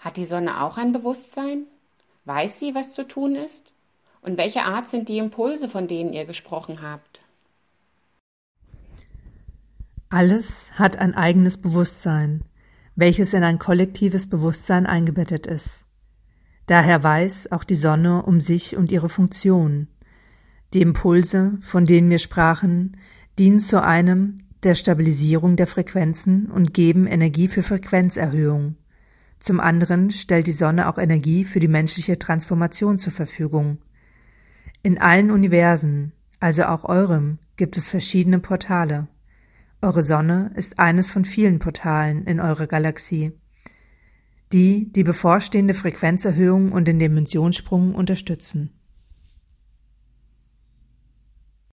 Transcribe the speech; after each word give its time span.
Hat 0.00 0.16
die 0.16 0.24
Sonne 0.24 0.62
auch 0.62 0.78
ein 0.78 0.92
Bewusstsein? 0.92 1.66
Weiß 2.24 2.58
sie, 2.58 2.74
was 2.74 2.94
zu 2.94 3.06
tun 3.06 3.36
ist? 3.36 3.72
Und 4.22 4.38
welche 4.38 4.62
Art 4.62 4.88
sind 4.88 5.08
die 5.08 5.18
Impulse, 5.18 5.68
von 5.68 5.88
denen 5.88 6.14
ihr 6.14 6.24
gesprochen 6.24 6.80
habt? 6.82 7.20
Alles 10.08 10.72
hat 10.72 10.96
ein 10.96 11.14
eigenes 11.14 11.58
Bewusstsein, 11.58 12.42
welches 12.96 13.34
in 13.34 13.44
ein 13.44 13.58
kollektives 13.58 14.28
Bewusstsein 14.28 14.86
eingebettet 14.86 15.46
ist. 15.46 15.84
Daher 16.66 17.02
weiß 17.02 17.52
auch 17.52 17.64
die 17.64 17.74
Sonne 17.74 18.22
um 18.22 18.40
sich 18.40 18.76
und 18.76 18.90
ihre 18.90 19.08
Funktion. 19.08 19.88
Die 20.72 20.80
Impulse, 20.80 21.58
von 21.60 21.84
denen 21.84 22.08
wir 22.08 22.18
sprachen, 22.18 22.96
dienen 23.38 23.60
zu 23.60 23.82
einem 23.82 24.38
der 24.62 24.74
Stabilisierung 24.74 25.56
der 25.56 25.66
Frequenzen 25.66 26.50
und 26.50 26.72
geben 26.72 27.06
Energie 27.06 27.48
für 27.48 27.62
Frequenzerhöhung. 27.62 28.76
Zum 29.40 29.58
anderen 29.58 30.10
stellt 30.10 30.46
die 30.46 30.52
Sonne 30.52 30.88
auch 30.88 30.98
Energie 30.98 31.44
für 31.44 31.60
die 31.60 31.68
menschliche 31.68 32.18
Transformation 32.18 32.98
zur 32.98 33.12
Verfügung. 33.12 33.78
In 34.82 34.98
allen 34.98 35.30
Universen, 35.30 36.12
also 36.40 36.64
auch 36.64 36.84
eurem, 36.84 37.38
gibt 37.56 37.76
es 37.78 37.88
verschiedene 37.88 38.38
Portale. 38.38 39.08
Eure 39.80 40.02
Sonne 40.02 40.52
ist 40.56 40.78
eines 40.78 41.10
von 41.10 41.24
vielen 41.24 41.58
Portalen 41.58 42.24
in 42.26 42.38
eurer 42.38 42.66
Galaxie, 42.66 43.32
die 44.52 44.92
die 44.92 45.04
bevorstehende 45.04 45.72
Frequenzerhöhung 45.72 46.72
und 46.72 46.86
den 46.86 46.98
Dimensionssprung 46.98 47.94
unterstützen. 47.94 48.79